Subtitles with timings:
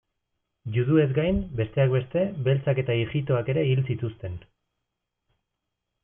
[0.75, 4.39] Juduez gain, besteak beste, beltzak eta ijitoak ere hil zituzten.